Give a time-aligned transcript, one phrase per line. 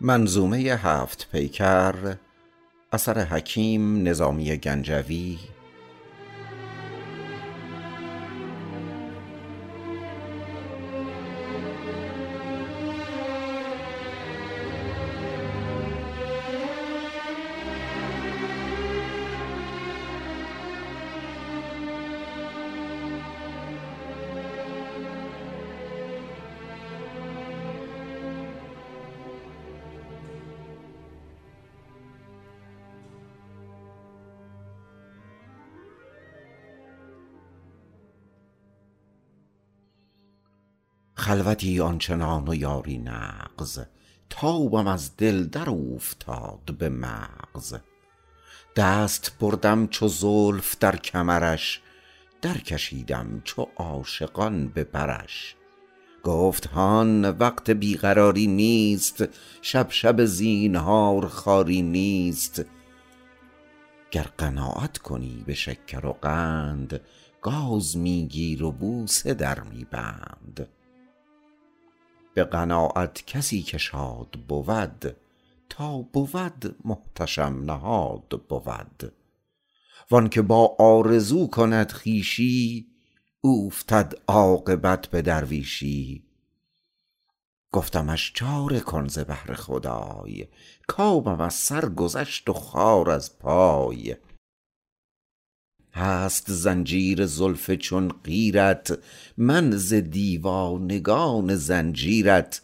[0.00, 1.94] منظومه هفت پیکر
[2.92, 5.38] اثر حکیم نظامی گنجوی
[41.18, 43.80] خلوتی آنچنان و یاری نغز
[44.30, 47.74] تابم از دل در اوفتاد به مغز.
[48.76, 51.80] دست بردم چو زلف در کمرش
[52.42, 55.56] در کشیدم چو عاشقان به برش.
[56.22, 59.24] گفت هان وقت بی قراری نیست
[59.62, 62.64] شب شب زینهار خواری نیست.
[64.10, 67.00] گر قناعت کنی به شکر و قند
[67.42, 70.68] گاز می گیر و بوسه در می بند
[72.34, 75.16] به قناعت کسی که شاد بود
[75.68, 79.12] تا بود محتشم نهاد بود.
[80.10, 82.86] وانکه با آرزو کند خویشی
[83.40, 86.24] اوفتد عاقبت به درویشی.
[87.72, 90.48] گفتمش چاره کن ز بهر خدای
[90.88, 94.16] کآبم از سر گذشت و خار از پای.
[95.98, 98.98] هست زنجیر زلف چون قیرت
[99.36, 102.60] من ز دیوانگان زنجیرت.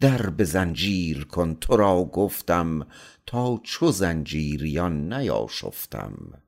[0.00, 2.86] در به زنجیر کن تو را گفتم
[3.26, 6.42] تا چو زنجیریان نیاشفتم.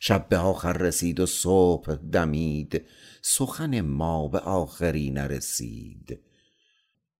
[0.00, 2.84] شب به آخر رسید و صبح دمید
[3.22, 6.20] سخن ما به آخری نرسید.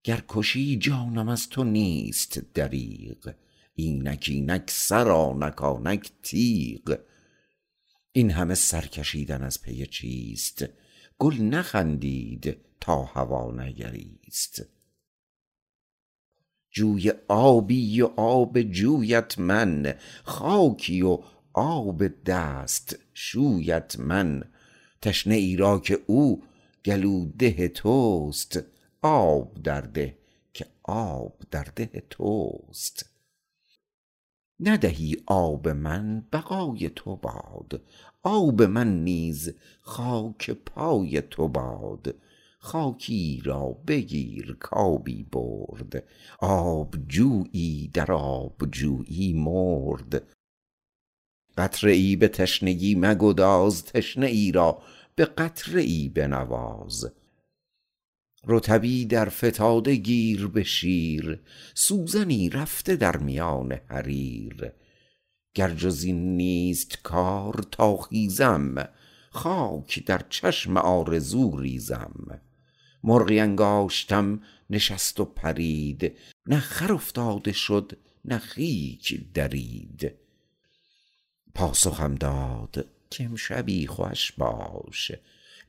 [0.04, 3.32] گر کشی جانم از تو نیست دریغ.
[3.74, 6.98] اینک اینک سر آنک تیغ.
[8.12, 10.64] این همه سر کشیدن از پی چیست؟
[11.18, 14.62] گل نخندید تا هوا نگریست.
[16.70, 19.94] جوی آبی و آب جویت من
[20.24, 21.18] خاکی و
[21.52, 24.44] آب دست شویت من.
[25.02, 26.42] تشنه ای را که او
[26.84, 28.60] گلوده توست
[29.02, 30.18] آب در ده
[30.52, 33.11] که آب در ده توست.
[34.62, 37.82] ندهی آب من بقای تو باد.
[38.22, 42.14] آب من نیز خاک پای تو باد.
[42.58, 46.04] خاکی را بگیر کآبی برد.
[46.38, 50.22] آب جویی در آب جویی مرد.
[51.56, 54.82] قطره ای به تشنگی مگداز تشنه ای را
[55.14, 57.12] به قطره ای بنواز.
[58.46, 61.40] رطبی در فتاده گیر به شیر
[61.74, 64.72] سوزنی رفته در میان حریر.
[65.54, 68.88] گر جز این نیست کار تا خیزم
[69.30, 72.40] خاک در چشم آرزو ریزم.
[73.04, 76.16] مرغی انگاشتم نشست و پرید
[76.46, 77.92] نه خر افتاده شد
[78.24, 80.14] نه خیک درید.
[81.54, 82.86] پاسخم داد
[83.18, 85.12] کامشبی خوش باش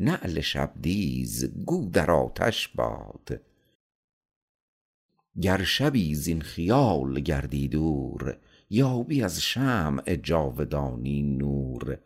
[0.03, 3.41] نعل شبدیز گو در آتش باد.
[5.41, 8.37] گر شبی زین خیال گردی دور
[8.69, 11.97] یابی از شمع جاودانی نور.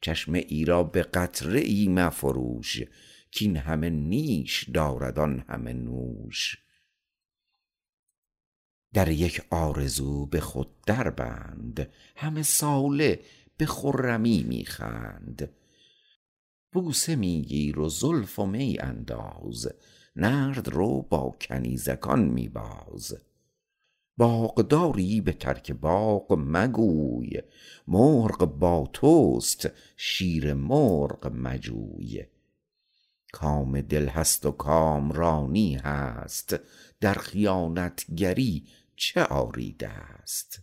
[0.00, 2.82] چشمه ای را به قطره ای مفروش
[3.38, 6.56] کاین همه نیش دارد آن همه نوش.
[8.92, 13.20] در یک آرزو به خود در بند همه ساله
[13.56, 15.50] به خرمی می خند.
[16.74, 19.68] بوسه می گیر و زلف و می انداز.
[20.16, 23.16] نرد رو با کنیزکان می باز.
[24.16, 27.42] باغ داری به ترک باغ مگوی.
[27.88, 32.24] مرغ با توست شیر مرغ مجوی.
[33.32, 36.56] کام دل هست و کامرانی هست.
[37.00, 38.66] در خیانت گری
[38.96, 40.62] چه آری دست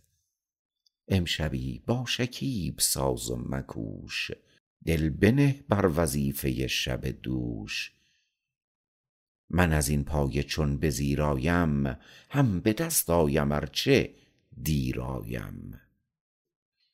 [1.08, 4.30] امشبی با شکیب ساز و مکوش.
[4.86, 7.92] دل بنه بر وظیفه شب دوش.
[9.50, 11.98] من از این پایه چون به زیر آیم
[12.30, 14.14] هم به دست آیم ار چه
[14.62, 15.80] دیر آیم.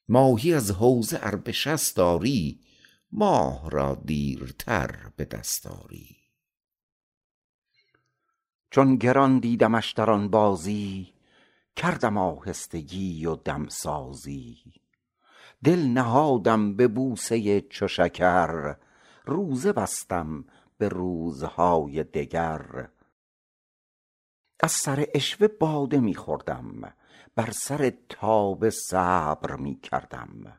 [0.08, 2.60] ماهی از حوضه ار به شست آری
[3.12, 6.16] ماه را دیرتر به دست آری.
[8.70, 11.12] چون گران دیدمش در آن بازی
[11.76, 14.58] کردم آهستگی و دمسازی
[15.64, 18.76] دل نهادم به بوسه چو شکر
[19.24, 20.44] روزه بستم
[20.78, 22.88] به روزهای دگر.
[24.60, 26.94] از سر عشوه باده می خوردم
[27.34, 30.58] بر سر تاب صبر می کردم.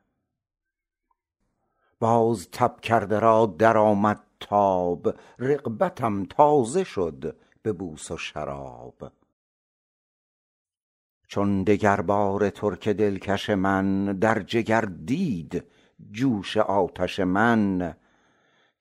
[1.99, 9.11] باز تب کرده را درآمد تاب رغبتم تازه شد به بوس و شراب.
[11.29, 15.63] چون دگرباره ترک دلکش من در جگر دید
[16.11, 17.95] جوش آتش من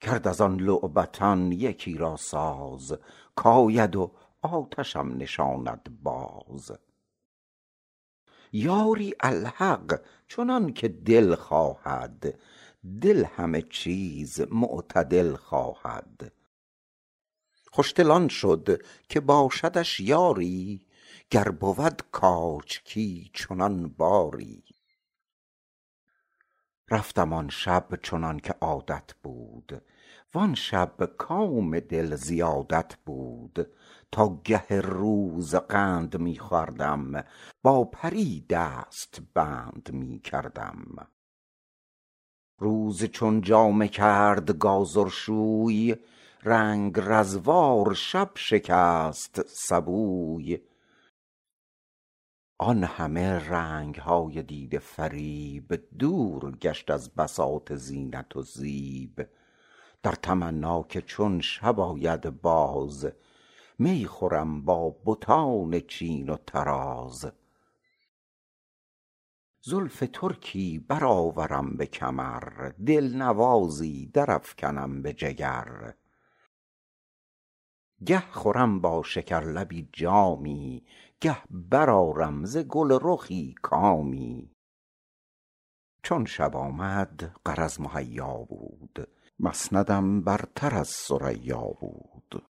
[0.00, 2.99] کرد از آن لعبتان یکی را ساز
[3.37, 4.12] کآید و
[4.43, 6.73] آتشم نشاند باز.
[8.53, 12.39] یاری الحق چنان که دل خواهد
[13.00, 16.33] دل همه چیز معتدل خواهد.
[17.73, 20.88] خوشدل آن شد که باشدش یاری
[21.31, 24.65] گر بود کاجکی چنان باری.
[26.91, 29.83] رفتم آن شب چنان که عادت بود.
[30.35, 33.71] وآن شب کام دل زیادت بود.
[34.13, 37.25] تا گه روز قند می خوردم
[37.63, 41.09] با پری دست بند می کردم.
[42.59, 45.97] روز چون جامه کرد گازرشوی
[46.43, 50.59] رنگ رزوار شب شکست سبوی.
[52.61, 59.29] آن همه رنگ های دیده فریب دور گشت از بساط زینت و زیب.
[60.03, 63.09] در تمنا که چون شب آید باز
[63.79, 67.33] می خورم با بتان چین و طراز.
[69.61, 75.95] زلف ترکی برآورم به کمر دلنوازی درافکنم به جگر.
[78.07, 80.87] گه خورم با شکرلبی جامی
[81.20, 84.50] گه برآرم ز گل رخی کامی.
[86.03, 89.09] چون شب آمد غرض مهیا بود
[89.41, 92.49] مسندم برتر از ثریا بود.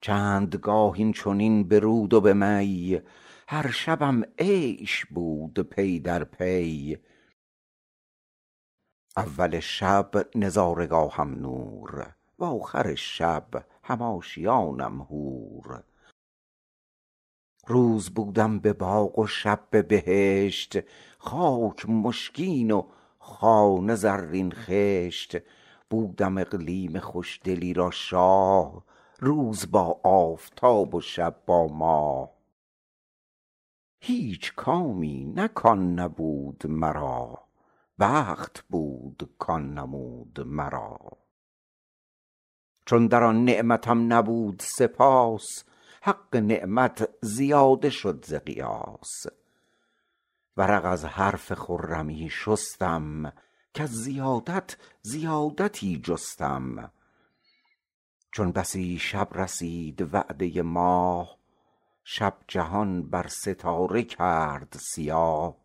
[0.00, 3.00] چند گاه این چنین به رود و به می
[3.48, 6.98] هر شبم عیش بود پی در پی.
[9.16, 15.84] اول شب نظاره گاهم نور و آخر شب هم آشیانم حور.
[17.70, 20.78] روز بودم به باغ و شب به بهشت
[21.18, 22.82] خاک مشکین و
[23.18, 25.36] خانه زرین خشت.
[25.90, 28.84] بودم اقلیم خوشدلی را شاه
[29.18, 32.30] روز با آفتاب و شب با ماه.
[34.00, 37.38] هیچ کامی نه کآن نبود مرا
[37.98, 40.98] بخت بود کآن نمود مرا.
[42.86, 45.64] چون در آن نعمتم نبود سپاس
[46.02, 49.26] حق نعمت زیاده شد ز قیاس.
[50.56, 53.32] ورق از حرف خرمی شستم
[53.74, 56.92] کز زیادت زیادتی جستم.
[58.32, 61.38] چون بسی شب رسید وعده ماه
[62.04, 65.56] شب جهان بر ستاره کرد سیاه.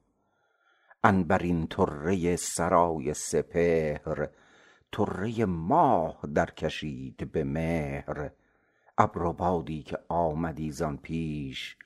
[1.03, 4.29] عنبرین طره سرای سپهر
[4.91, 8.31] طره ماه درکشید به مهر.
[8.97, 11.77] ابر و بادی که آمدی زآن پیش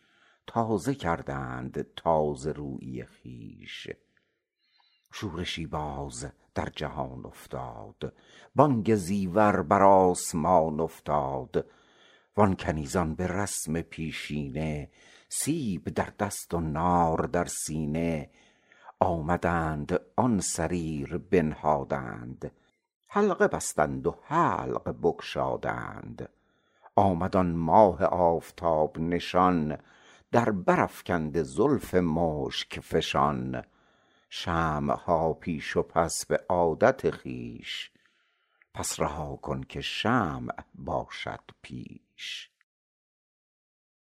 [0.47, 3.87] تازه کردند تازه رویی خویش.
[5.13, 8.13] شورشی باز در جهان افتاد
[8.55, 11.65] بانگ زیور بر آسمان افتاد.
[12.37, 14.89] وآن کنیزان به رسم پیشینه
[15.29, 18.29] سیب در دست و نار در سینه.
[18.99, 22.51] آمدند آن سریر بنهادند.
[23.07, 26.29] حلقه بستند و حلق بگشادند.
[26.96, 29.77] آمد آن ماه آفتاب نشان
[30.31, 33.63] در بر افکنده زلف مشک فشان.
[34.29, 37.91] شمع ها پیش و پس به عادت خویش
[38.74, 42.50] پس رها کن که شمع باشد پیش.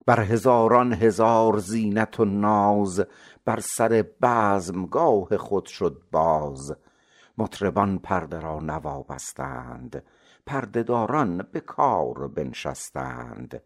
[0.06, 3.06] بر هزاران هزار زینت و ناز
[3.44, 6.76] بر سر بزمگاه خود شد باز.
[7.38, 9.02] مطربان پرده را نوا
[10.50, 13.62] بستند پرده داران به کار بنشستند.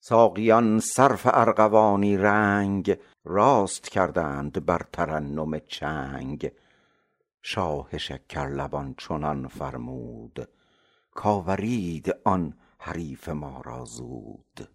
[0.00, 6.52] ساقیان صرف ارغوانی رنگ راست کردند بر ترنم چنگ.
[7.42, 10.48] شاه شکرلبان چنان فرمود
[11.10, 14.68] کآورید آن حریف ما را زود.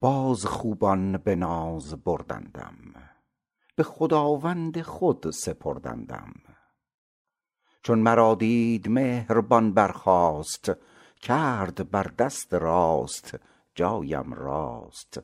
[0.00, 2.76] باز خوبان به ناز بردندم
[3.76, 6.55] به خداوند خود سپردندم.
[7.86, 10.72] چون مرا دید مهربان برخاست
[11.20, 13.38] کرد بر دست راست
[13.74, 15.20] جایم راست.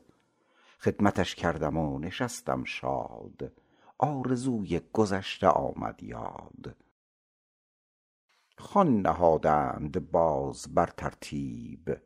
[0.79, 3.51] خدمتش کردم و نشستم شاد
[3.97, 6.75] آرزوی گذشته آمد یاد.
[8.57, 11.97] خوان نهادند باز بر ترتیب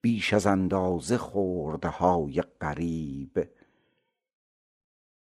[0.00, 3.48] بیش از اندازه خوردهای غریب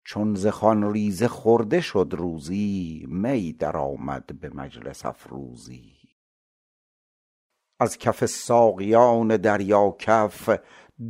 [0.09, 5.93] چون ز خوان ریزه خورده شد روزی می درآمد به مجلس افروزی.
[7.79, 10.59] از کف ساقیان دریاکف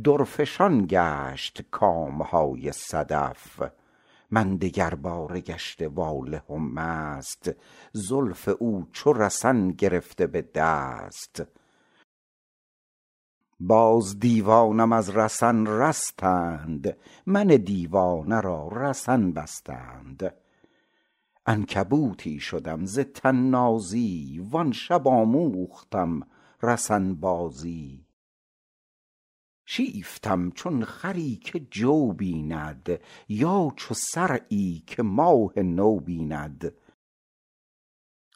[0.04, 3.62] درفشان گشت کامهای صدف.
[4.30, 7.50] من دگرباره گشته واله و مست
[7.92, 11.42] زلف او چو رسن گرفته به دست.
[13.60, 20.34] باز دیوانم از رسن رستند من دیوانه را رسن بستند.
[21.46, 26.20] عنکبوتی شدم ز طنازی وان شب آموختم
[26.62, 28.06] رسن بازی.
[29.64, 36.72] شیفتم چون خری که جو بیند یا چو صرعی که ماه نو بیند.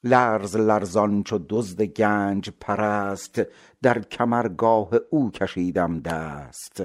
[0.06, 3.42] لرز لرزان چو دزد گنج پرست
[3.82, 6.82] در کمرگاه او کشیدم دست.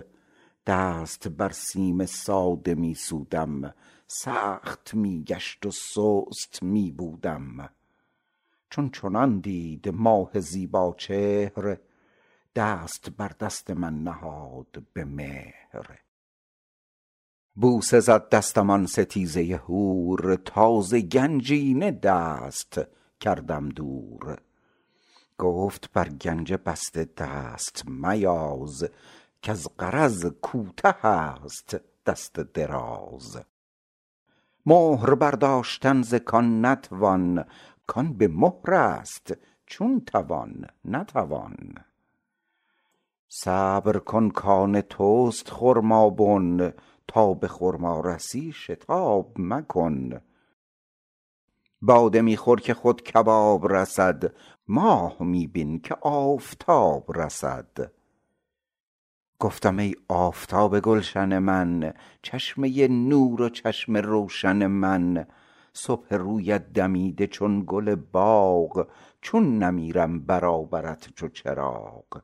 [0.67, 3.73] دست بر سیم ساده می سودم
[4.07, 7.69] سخت می گشت و سست می بودم.
[8.69, 11.77] چون چنان دید ماه زیباچهر
[12.55, 15.99] دست بر دست من نهاد به مهر.
[17.55, 22.79] بوسه زد دستم آن ستیزه حور تا ز گنجینه دست.
[23.19, 24.37] کردم دور.
[25.37, 28.89] گفت بر گنج بسته دست میاز
[29.41, 33.37] کز غرض کوته است دست دراز.
[34.65, 37.45] مهر برداشتن ز کان نتوان
[37.87, 39.33] کان به مهر است
[39.65, 41.75] چون توان نتوان.
[43.27, 46.73] صبر کن کان توست خرمابن
[47.07, 50.21] تا به خرما رسی شتاب مکن.
[51.81, 54.33] باده می خور که خود کباب رسد
[54.67, 57.91] ماه می بین که آفتاب رسد.
[59.39, 65.27] گفتم ای آفتاب گلشن من چشمه نور و چشم روشن من
[65.73, 68.87] صبح رویت دمیده چون گل باغ
[69.21, 72.21] چون نمیرم برابرت چو چراغ.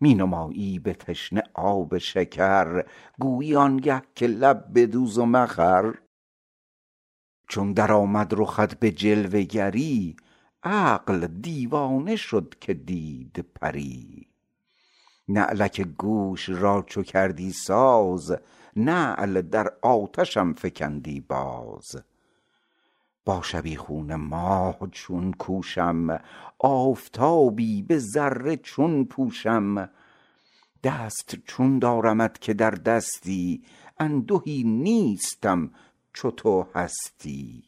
[0.00, 2.84] می نمایی به تشنه آب شکر
[3.18, 5.94] گویی آنگه که لب بدوز و مخر.
[7.48, 10.16] چون درآمد رخت به جلوه گری
[10.62, 14.28] عقل دیوانه شد که دید پری.
[15.28, 18.36] نعلک گوش را چو کردی ساز
[18.76, 21.96] نعل در آتشم فکندی باز.
[23.24, 26.20] با شبیخون ماه چون کوشم
[26.58, 29.90] آفتابی به ذره چون پوشم.
[30.84, 33.62] دست چون دارمت که در دستی
[33.98, 35.70] اندهی نیستم
[36.16, 37.64] چو تو هستی؟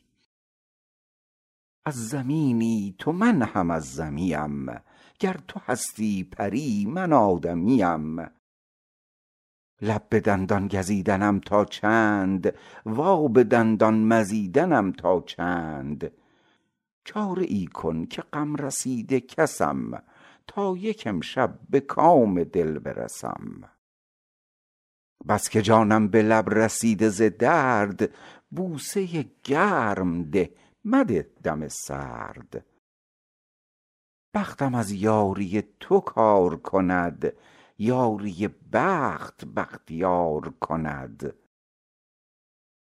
[1.85, 4.67] از زمینی تو من هم از زمیم
[5.21, 8.31] گر تو هستی پری من آدمیم.
[9.83, 12.55] لب به دندان گزیدنم تا چند
[12.87, 16.13] وا به دندان مزیدنم تا چند.
[17.05, 20.03] چاره ای کن که غم رسیده کسم
[20.47, 23.69] تا یک امشب به کام دل برسم.
[25.29, 28.11] بس که جانم به لب رسیده ز درد
[28.51, 32.67] بوسه گرم ده مده دم سرد.
[34.35, 37.33] بختم از یاری تو کار کند
[37.79, 41.35] یاری بخت بختیار کند.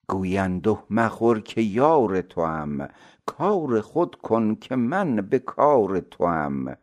[0.09, 2.89] گویی انده مخور که یار توام
[3.27, 6.77] کار خود کن که من به کار توام.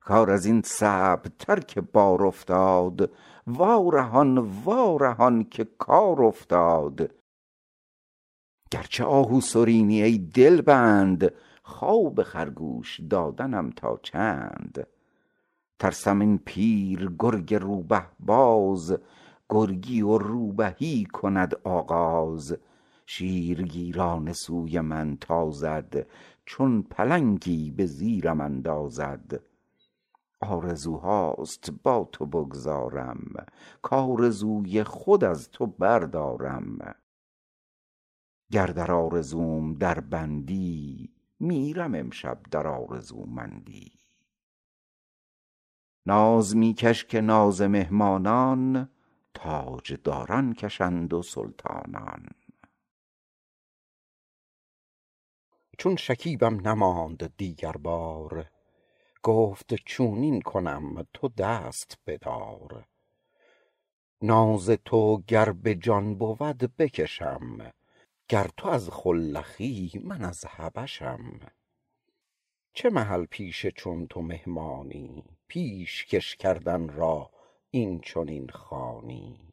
[0.00, 3.10] کار از این صعب تر که بار افتاد
[3.46, 7.10] وارهان وارهان که کار افتاد.
[8.70, 14.86] گرچه آهو سرینی ای دلبند خواب خرگوش دادنم تا چند.
[15.78, 18.98] ترسم این پیر گرگ روبه باز
[19.48, 22.56] گرگی و روبهی کند آغاز.
[23.06, 26.06] شیرگیرانه سوی من تازد
[26.44, 29.40] چون پلنگی به زیرم اندازد.
[30.40, 33.46] آرزوهاست با تو بگذارم.
[33.82, 36.94] کآرزوی خود از تو بردارم.
[38.50, 43.92] گر در آرزوم در بندی میرم امشب در آرزومندی.
[46.06, 48.90] ناز می کش که ناز مهمانان
[49.34, 52.26] تاجداران کشند و سلطانان.
[55.78, 58.50] چون شکیبم نماند دیگر بار
[59.26, 62.86] گفت چونین کنم تو دست بدار.
[64.22, 67.72] ناز تو گر به جان بود بکشم
[68.28, 71.40] گر تو از خلخی من از حبشم.
[72.72, 77.30] چه محل پیشه چون تو مهمانی پیشکش کردن را
[77.70, 79.52] این چنین خوانی.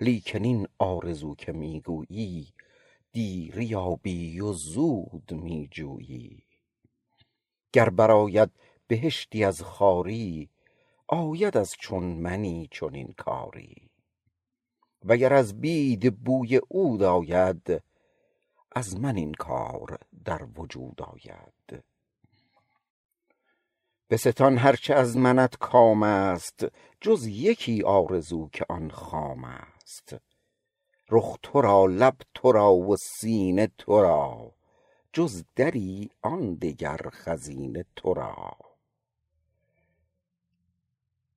[0.00, 2.52] لیکن این آرزو که می گویی
[3.12, 5.68] دیر یابی و زود می
[7.72, 8.50] گر برآید
[8.86, 10.50] بهشتی از خواری
[11.08, 13.90] آید از چون منی چنین کاری.
[15.04, 17.82] وگر از بید بوی عود آید
[18.72, 21.84] از من این کار در وجود آید.
[24.10, 26.66] بستان هر چه از منت کام است
[27.00, 30.16] جز یکی آرزو که آن خام است.
[31.10, 34.52] رخ تو را لب تو را و سینه تو را
[35.12, 38.56] جز دری آن دگر خزینه تو را.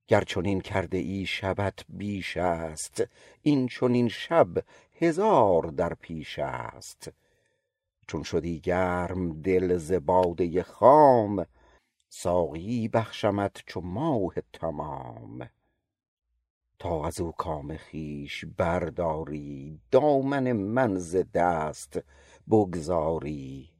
[0.08, 3.04] گر چنین کرده ای شبت بیش است
[3.42, 4.48] این چنین شب
[5.00, 7.12] هزار در پیش است.
[8.06, 11.46] چون شدی گرم دل ز باده خام
[12.08, 15.48] ساقیی بخشمت چو ماه تمام.
[16.78, 22.00] تا ازو کام خویش برداری دامن من ز دست
[22.50, 23.70] بگذاری.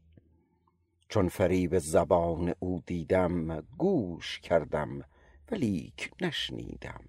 [1.08, 5.04] چون فریب زبان او دیدم گوش کردم
[5.50, 7.04] ولیک نشنیدم؟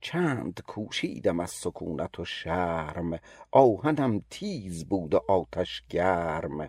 [0.00, 3.18] چند کوشیدم از سکونت و شرم
[3.50, 6.68] آهنم تیز بود و آتش گرم.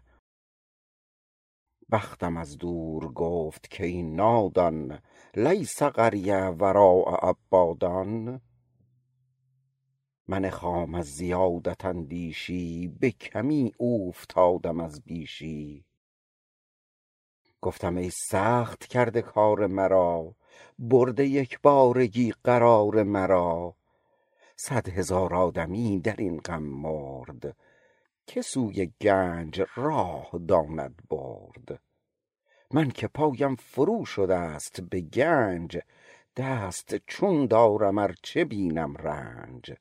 [1.91, 4.99] بختم از دور گفت کای نادان
[5.35, 8.41] لیس قریه وراء عبادان.
[10.27, 15.85] من خام از زیادت اندیشی به کمی اوفتادم از بیشی.
[17.63, 20.35] گفتم ای سخت کرده کار مرا
[20.79, 23.75] برده یکبارگی قرار مرا.
[24.55, 27.55] صد هزار آدمی درین غم مرد
[28.27, 31.81] که سوی گنج راه داند برد.
[32.71, 35.79] من که پایم فرو شده است به گنج
[36.37, 39.73] دست چون دارم ار چه بینم رنج.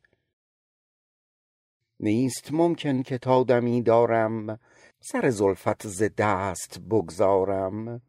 [2.00, 4.58] نیست ممکن که تا دمی دارم
[5.04, 8.02] سر زلفت ز دست بگذارم.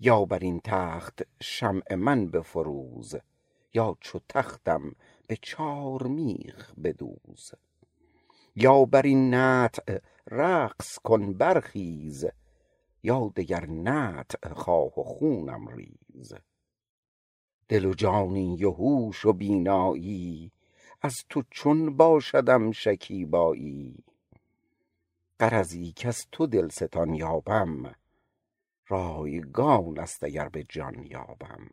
[0.00, 3.16] یا برین تخت شمع من بفروز
[3.74, 4.92] یا چو تختم
[5.28, 7.54] به چار میخ بدوز.
[8.56, 9.98] یا برین نطع
[10.30, 12.26] رقص کن برخیز
[13.02, 16.34] یا دگر نطع خواه و خونم ریز.
[17.68, 20.52] دل و جانی و هوش و بینایی
[21.02, 24.04] از تو چون باشدم شکیبایی.
[25.40, 27.94] غرضی کز تو دلستان یابم.
[28.88, 31.68] رایگان است اگر به جان یابم.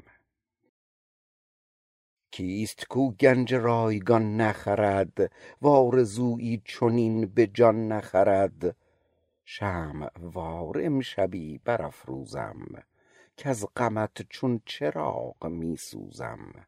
[2.31, 8.75] کیست کو گنج رایگان نخرد؟ و آرزویی چنین به جان نخرد؟
[9.45, 12.83] شمع وار امشبی برافروزم.
[13.37, 16.67] کز غمت چون چراغ می سوزم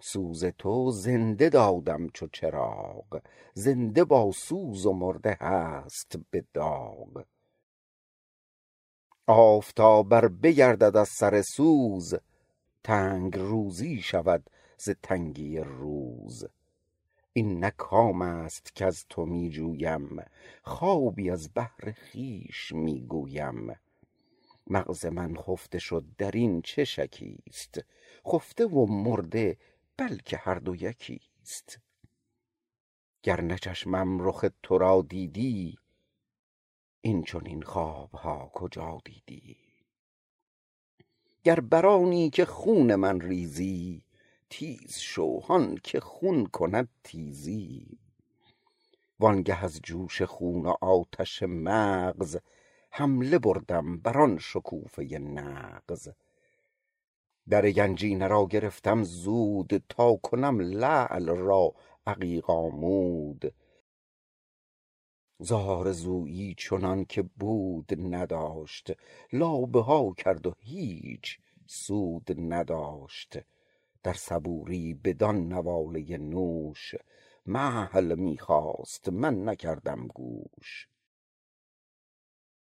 [0.00, 3.20] سوز تو زنده دادم چو چراغ
[3.54, 7.24] زنده با سوز و مرده هست به داغ.
[9.26, 12.14] آفتاب ار بگردد از سر سوز
[12.84, 16.44] تنگ روزی شود ز تنگی روز.
[17.32, 20.24] این نه کام است کز تو می جویم
[20.62, 23.76] خوابی از بهر خویش می گویم.
[24.66, 27.84] مغز من خفته شد درین چه شکیست
[28.32, 29.56] خفته و مرده
[29.98, 31.80] بلکه هر دو یکیست
[33.22, 35.78] گر نه چشمم رخ تو را دیدی
[37.00, 39.56] این چنین خوابها کجا دیدی؟
[41.44, 44.02] گر بر آنی که خون من ریزی
[44.50, 47.98] تیز شو هان که خون کند تیزی.
[49.20, 52.36] وانگه از جوش خون و آتش مغز
[52.90, 56.08] حمله بردم بران شکوفه نغز.
[57.50, 61.74] در گنجینه را گرفتم زود تا کنم لعل را
[62.06, 63.54] عقیق آمود.
[65.38, 68.92] ز آرزویی چنان که بود نداشت
[69.32, 73.38] لابه ها کرد و هیچ سود نداشت.
[74.02, 76.94] در صبوری بدان نواله نوش
[77.46, 80.88] مهل می خواست من نکردم گوش.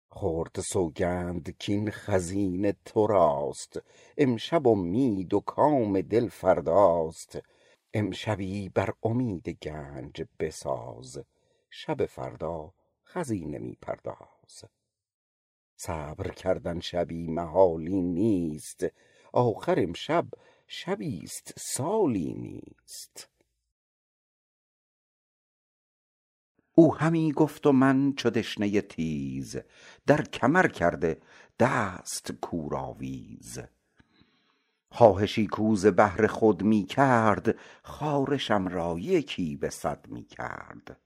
[0.10, 3.82] خورد سوگند کاین خزینه تو راست
[4.17, 7.39] امشب امید و کام دل فرداست.
[7.93, 11.24] امشبی بر امید گنج بساز
[11.70, 12.74] شب فردا
[13.06, 14.63] خزینه می پرداز.
[15.76, 18.86] صبر کردن شبی محالی نیست
[19.34, 20.26] آخر امشب
[20.67, 23.30] شبیست سالی نیست.
[26.80, 29.58] او همی گفت و من چو دشنه تیز
[30.08, 31.22] در کمر کرده
[31.60, 33.60] دست کورآویز
[34.92, 41.00] خواهشی کو ز بهر خود می کرد خارشم را یکی به صد می کرد.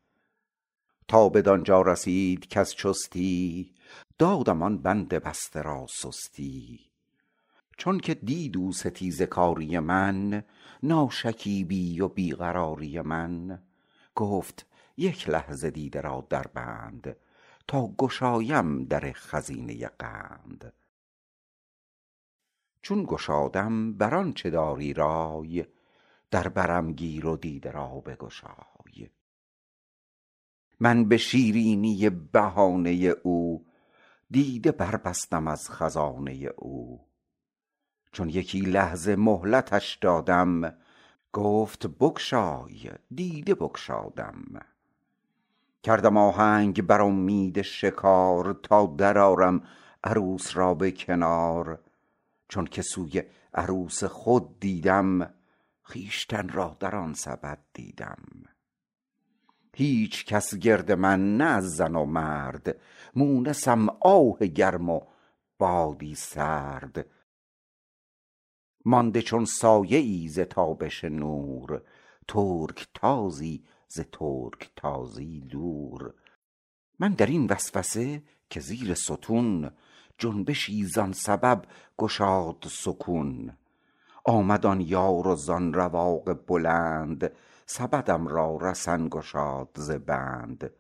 [1.07, 3.73] تا بدانجا رسید کز چستی
[4.19, 6.79] دادم آن بند بسته را سستی.
[7.77, 10.43] چونک دید او ستیزه کاری من
[10.84, 13.62] ناشکیبی و بی قراری من
[14.15, 14.65] گفت
[14.97, 17.15] یک لحظه دیده را در بند
[17.67, 20.73] تا گشایم در خزینه قند.
[22.82, 25.65] چون گشادم بر آنچ داری رای
[26.32, 29.10] در برم گیر و دیده را بگشای.
[30.80, 33.65] من به شیرینی بهانه او
[34.32, 37.08] دیده بربستم از خزانه او.
[38.12, 40.77] چون یکی لحظه مهلتش دادم
[41.34, 44.65] گفت بگشای دیده بگشادم.
[45.83, 49.63] کردم آهنگ بر امید شکار تا درآرم
[50.03, 51.79] عروس را به کنار.
[52.49, 55.33] چونک سوی عروس خود دیدم
[55.83, 58.23] خویشتن را در آن سبد دیدم.
[59.75, 62.79] هیچ کس گرد من نه از زن و مرد
[63.15, 65.01] مونسم آه گرم و
[65.57, 67.05] بادی سرد.
[68.85, 71.81] مانده چون سایه ای ز تابش نور
[72.27, 73.63] ترکتازی
[73.93, 76.13] ز ترکتازی دور.
[76.99, 79.71] من در این وسوسه که زیر ستون
[80.17, 81.65] جنبشی زان سبب
[81.97, 83.58] گشاد سکون.
[84.25, 87.32] آمد آن یار و زان رواق بلند
[87.65, 90.73] سبدم را رسن گشاد ز بند.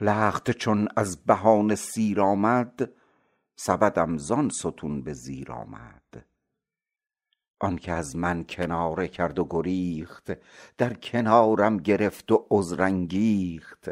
[0.00, 2.90] لخت چون از بهانه سیر آمد
[3.56, 5.99] سبدم زان ستون به زیر آمد.
[7.60, 10.32] آنک از من کناره کرد و گریخت
[10.78, 13.90] در کنارم گرفت و عذر انگیخت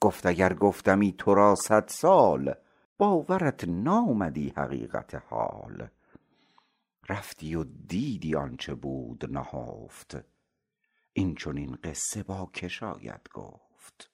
[0.00, 2.54] گفت اگر گفتمی تو را صد سال
[2.98, 5.88] باورت نامدی حقیقت حال.
[7.08, 10.16] رفتی و دیدی آنچ بود نهفت.
[11.12, 12.70] این چنین قصه با که
[13.34, 14.10] گفت.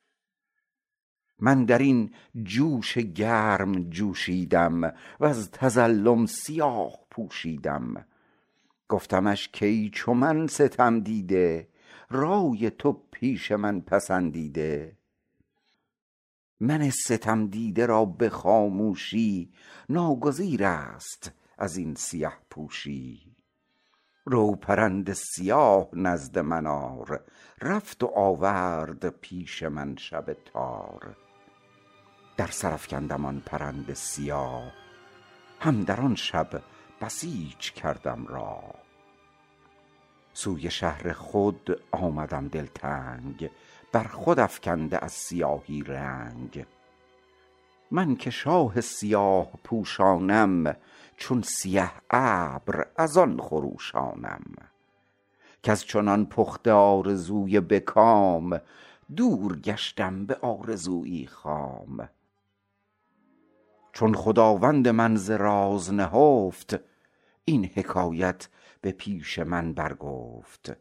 [1.39, 8.07] من در این جوش گرم جوشیدم وز تظلم سیاه پوشیدم.
[8.91, 11.69] گفتمش کای چو من ستم دیده
[12.11, 14.97] رای تو پیش من پسندیده.
[16.61, 19.53] من ستم دیده را به خاموشی
[19.89, 23.37] ناگزیرست از این سیه پوشی.
[24.25, 27.21] رو پرند سیاه نزد من آر
[27.63, 31.17] رفت و آورد پیش من شب تار.
[32.37, 34.73] در سر افکندم آن پرند سیاه
[35.61, 36.63] هم در آن شب
[37.01, 38.80] بسیچ کردم راه.
[40.33, 43.51] سوی شهر خود آمدم دلتنگ
[43.93, 46.67] بر خود افکنده از سیاهی رنگ.
[47.91, 50.77] من که شاه سیاه پوشانم
[51.17, 54.45] چون سیه ابر از آن خروشانم.
[55.63, 58.61] کز چنان پخته آرزوی به کام
[59.17, 62.09] دور گشتم به آرزویی خام.
[63.93, 66.77] چون خداوند من ز راز نهفت
[67.45, 68.49] این حکایت
[68.81, 70.77] به پیش من برگفت.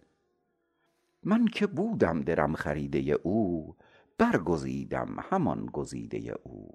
[1.24, 3.76] من که بودم درم خریده او
[4.18, 6.70] برگزیدم همان گزیده او.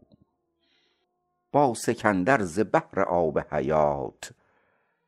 [1.53, 4.35] با سکندر ز بهر آب حیات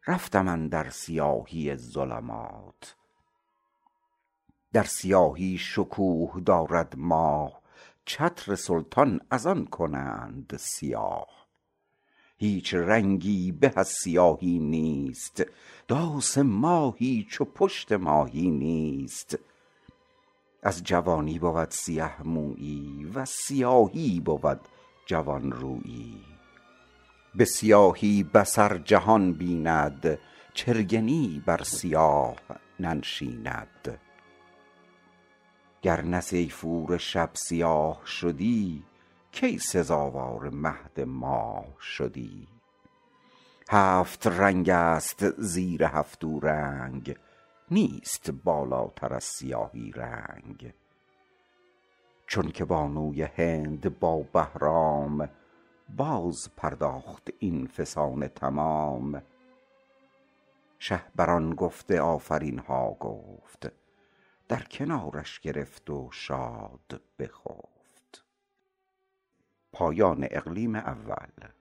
[0.06, 2.96] رفتم اندر سیاهی ظلمات.
[4.72, 7.62] در سیاهی شکوه دارد ماه
[8.04, 11.45] چتر سلطان از آن کنند سیاه.
[12.38, 15.44] هیچ رنگی به از سیاهی نیست.
[15.88, 19.38] داس ماهی چو پشت ماهی نیست.
[20.62, 24.60] از جوانی بود سیه مویی وز سیاهی بود
[25.06, 26.20] جوان رویی.
[27.34, 30.18] به سیاهی بصر جهان بیند
[30.54, 32.36] چرگنی بر سیاه
[32.80, 34.00] ننشیند.
[35.82, 36.20] گر نه
[36.98, 38.82] شب سیاه شدی
[39.36, 42.48] کی سزاوار مهد ماه شدی؟
[43.70, 47.16] هفت رنگست زیر هفتو رنگ
[47.70, 50.74] نیست بالاتر از سیاهی رنگ.
[52.26, 55.28] چونک بانوی هند با بهرام
[55.96, 59.22] باز پرداخت این فسانه تمام.
[60.78, 63.72] شه بر آن گفته آفرینها گفت
[64.48, 67.75] در کنارش گرفت و شاد بخفت
[69.78, 71.55] پایان اقلیم اول.